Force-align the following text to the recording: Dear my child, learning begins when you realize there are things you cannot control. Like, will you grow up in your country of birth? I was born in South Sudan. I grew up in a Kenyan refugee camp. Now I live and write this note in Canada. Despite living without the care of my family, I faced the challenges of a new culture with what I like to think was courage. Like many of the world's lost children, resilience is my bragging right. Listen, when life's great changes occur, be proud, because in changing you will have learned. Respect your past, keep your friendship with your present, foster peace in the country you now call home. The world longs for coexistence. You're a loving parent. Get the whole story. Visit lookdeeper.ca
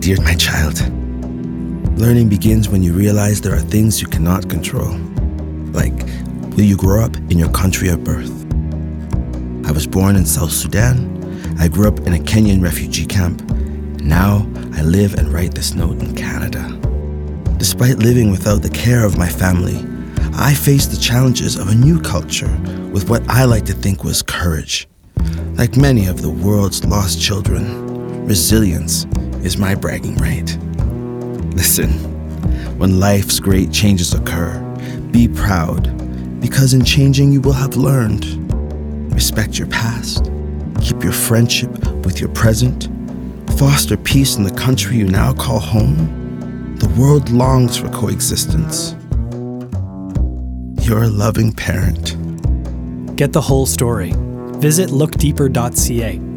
Dear 0.00 0.16
my 0.22 0.34
child, 0.34 0.80
learning 1.98 2.30
begins 2.30 2.70
when 2.70 2.82
you 2.82 2.94
realize 2.94 3.42
there 3.42 3.54
are 3.54 3.60
things 3.60 4.00
you 4.00 4.08
cannot 4.08 4.48
control. 4.48 4.96
Like, 5.72 5.92
will 6.56 6.64
you 6.64 6.78
grow 6.78 7.04
up 7.04 7.14
in 7.16 7.38
your 7.38 7.50
country 7.50 7.90
of 7.90 8.02
birth? 8.02 8.30
I 9.68 9.72
was 9.72 9.86
born 9.86 10.16
in 10.16 10.24
South 10.24 10.52
Sudan. 10.52 11.54
I 11.58 11.68
grew 11.68 11.86
up 11.86 12.00
in 12.00 12.14
a 12.14 12.18
Kenyan 12.18 12.62
refugee 12.62 13.04
camp. 13.04 13.42
Now 14.00 14.48
I 14.72 14.80
live 14.80 15.18
and 15.18 15.30
write 15.30 15.54
this 15.54 15.74
note 15.74 16.00
in 16.00 16.14
Canada. 16.14 16.66
Despite 17.58 17.98
living 17.98 18.30
without 18.30 18.62
the 18.62 18.70
care 18.70 19.04
of 19.04 19.18
my 19.18 19.28
family, 19.28 19.84
I 20.32 20.54
faced 20.54 20.92
the 20.92 20.96
challenges 20.96 21.56
of 21.56 21.68
a 21.68 21.74
new 21.74 22.00
culture 22.00 22.58
with 22.90 23.10
what 23.10 23.28
I 23.28 23.44
like 23.44 23.66
to 23.66 23.74
think 23.74 24.02
was 24.02 24.22
courage. 24.22 24.88
Like 25.58 25.76
many 25.76 26.06
of 26.06 26.22
the 26.22 26.30
world's 26.30 26.86
lost 26.86 27.20
children, 27.20 28.24
resilience 28.24 29.04
is 29.42 29.56
my 29.56 29.74
bragging 29.74 30.16
right. 30.16 30.56
Listen, 31.54 31.90
when 32.78 33.00
life's 33.00 33.40
great 33.40 33.72
changes 33.72 34.14
occur, 34.14 34.58
be 35.10 35.28
proud, 35.28 36.40
because 36.40 36.74
in 36.74 36.84
changing 36.84 37.32
you 37.32 37.40
will 37.40 37.52
have 37.52 37.76
learned. 37.76 38.24
Respect 39.12 39.58
your 39.58 39.68
past, 39.68 40.30
keep 40.80 41.02
your 41.02 41.12
friendship 41.12 41.70
with 42.04 42.20
your 42.20 42.30
present, 42.30 42.88
foster 43.58 43.96
peace 43.96 44.36
in 44.36 44.44
the 44.44 44.54
country 44.54 44.96
you 44.96 45.08
now 45.08 45.32
call 45.32 45.58
home. 45.58 46.76
The 46.76 46.88
world 46.98 47.28
longs 47.28 47.76
for 47.76 47.88
coexistence. 47.90 48.94
You're 50.86 51.02
a 51.02 51.08
loving 51.08 51.52
parent. 51.52 52.16
Get 53.16 53.32
the 53.32 53.40
whole 53.40 53.66
story. 53.66 54.12
Visit 54.60 54.90
lookdeeper.ca 54.90 56.29